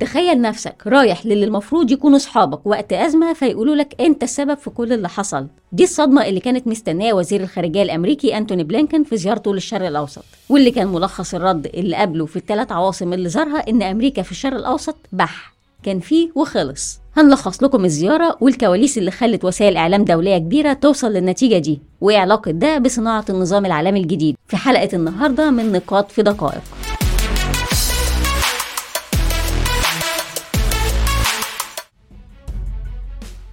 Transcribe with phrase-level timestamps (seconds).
[0.00, 4.92] تخيل نفسك رايح للي المفروض يكونوا صحابك وقت أزمة فيقولوا لك أنت السبب في كل
[4.92, 5.46] اللي حصل.
[5.72, 10.70] دي الصدمة اللي كانت مستناه وزير الخارجية الأمريكي أنتوني بلينكن في زيارته للشرق الأوسط واللي
[10.70, 14.96] كان ملخص الرد اللي قبله في الثلاث عواصم اللي زارها إن أمريكا في الشرق الأوسط
[15.12, 15.54] بح.
[15.82, 16.98] كان فيه وخلص.
[17.16, 22.50] هنلخص لكم الزيارة والكواليس اللي خلت وسائل إعلام دولية كبيرة توصل للنتيجة دي وإيه علاقة
[22.50, 24.36] ده بصناعة النظام العالمي الجديد.
[24.48, 26.62] في حلقة النهاردة من نقاط في دقائق.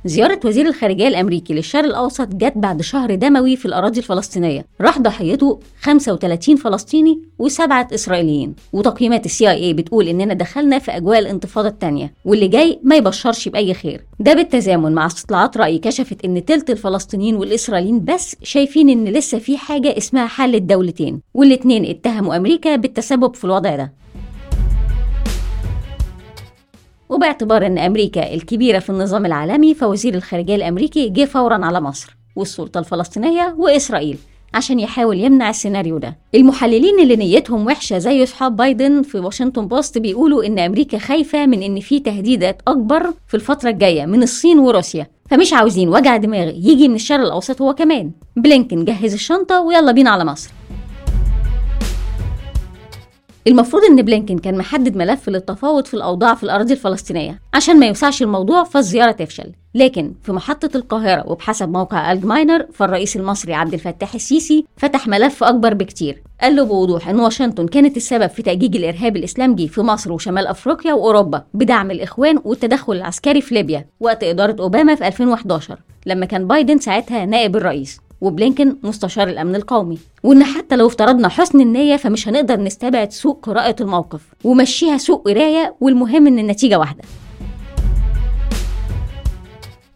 [0.05, 4.65] زيارة وزير الخارجية الأمريكي للشرق الأوسط جت بعد شهر دموي في الأراضي الفلسطينية.
[4.81, 8.55] راح ضحيته 35 فلسطيني وسبعة إسرائيليين.
[8.73, 13.73] وتقييمات السي اي بتقول إننا دخلنا في أجواء الانتفاضة الثانية واللي جاي ما يبشرش بأي
[13.73, 14.05] خير.
[14.19, 19.57] ده بالتزامن مع استطلاعات رأي كشفت إن تلت الفلسطينيين والإسرائيليين بس شايفين إن لسه في
[19.57, 23.93] حاجة اسمها حل الدولتين والاتنين اتهموا أمريكا بالتسبب في الوضع ده.
[27.11, 32.79] وباعتبار أن أمريكا الكبيرة في النظام العالمي فوزير الخارجية الأمريكي جه فورا على مصر والسلطة
[32.79, 34.17] الفلسطينية وإسرائيل
[34.53, 36.17] عشان يحاول يمنع السيناريو ده.
[36.35, 41.63] المحللين اللي نيتهم وحشة زي إصحاب بايدن في واشنطن بوست بيقولوا إن أمريكا خايفة من
[41.63, 46.87] إن في تهديدات أكبر في الفترة الجاية من الصين وروسيا فمش عاوزين وجع دماغ يجي
[46.87, 48.11] من الشرق الأوسط هو كمان.
[48.35, 50.49] بلينكن جهز الشنطة ويلا بينا على مصر.
[53.47, 58.21] المفروض إن بلينكن كان محدد ملف للتفاوض في الأوضاع في الأراضي الفلسطينية عشان ما يوسعش
[58.21, 64.65] الموضوع فالزياره تفشل لكن في محطة القاهرة وبحسب موقع الجماينر فالرئيس المصري عبد الفتاح السيسي
[64.77, 66.23] فتح ملف أكبر بكتير.
[66.41, 70.93] قال له بوضوح أن واشنطن كانت السبب في تأجيج الإرهاب الإسلامجي في مصر وشمال أفريقيا
[70.93, 76.77] وأوروبا بدعم الإخوان والتدخل العسكري في ليبيا وقت إدارة أوباما في 2011 لما كان بايدن
[76.77, 77.99] ساعتها نائب الرئيس.
[78.21, 79.97] وبلينكن مستشار الأمن القومي.
[80.23, 85.75] وإن حتى لو افترضنا حسن النية فمش هنقدر نستبعد سوء قراءة الموقف ومشيها سوء قراية
[85.81, 87.03] والمهم إن النتيجة واحدة.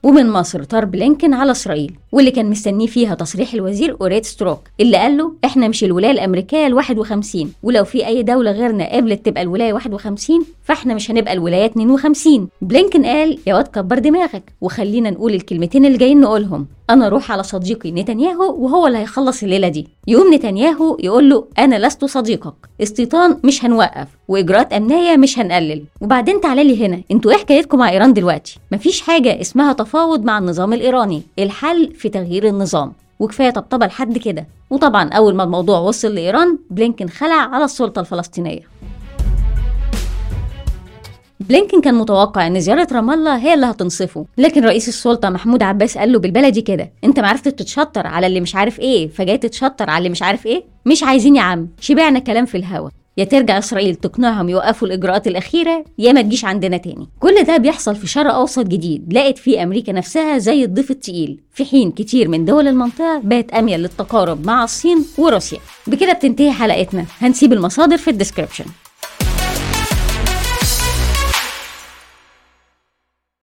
[0.03, 4.97] ومن مصر طار بلينكن على إسرائيل واللي كان مستنيه فيها تصريح الوزيرة اوريت ستروك اللي
[4.98, 9.41] قالت له إحنا مش الولاية الأمريكية ال 51 ولو في أي دولة غيرنا قبلت تبقى
[9.43, 14.53] الولاية 51 فإحنا مش هنبقى الولاية 52 بلينكن قال يا واد كبر دماغك.
[14.61, 19.67] وخلينا نقول الكلمتين اللي جايين نقولهم أنا أروح على صديقي نتنياهو وهو اللي هيخلص الليلة
[19.67, 19.87] دي.
[20.07, 22.53] يقوم نتنياهو يقول له أنا لست صديقك.
[22.83, 25.83] استيطان مش هنوقف وإجراءات أمنية مش هنقلل.
[26.01, 27.01] وبعدين تعالى لي هنا.
[27.11, 31.21] أنتوا إيه حكايتكم مع إيران دلوقتي؟ مفيش حاجة اسمها تفاوض مع النظام الإيراني.
[31.39, 32.93] الحل في تغيير النظام.
[33.19, 34.47] وكفاية طبطبة لحد كده.
[34.69, 38.61] وطبعا أول ما الموضوع وصل لإيران بلينكن خلع على السلطة الفلسطينية.
[41.39, 45.97] بلينكن كان متوقع إن زيارة رام الله هي اللي هتنصفه لكن رئيس السلطة محمود عباس
[45.97, 49.89] قال له بالبلدي كده أنت ما عرفت تتشطر على اللي مش عارف إيه فجاي تتشطر
[49.89, 52.89] على اللي مش عارف إيه؟ مش عايزين يا عم شبعنا كلام في الهوا.
[53.17, 57.07] يا ترجع إسرائيل تقنعهم يوقفوا الإجراءات الأخيرة يا ما تجيش عندنا تاني.
[57.19, 61.39] كل ده بيحصل في شرق أوسط جديد لقت فيه أمريكا نفسها زي الضيف التقيل.
[61.53, 67.05] في حين كتير من دول المنطقة بقت أميل للتقارب مع الصين وروسيا بكده بتنتهي حلقتنا
[67.19, 68.65] هنسيب المصادر في الديسكربشن